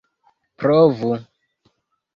provu 0.59 1.13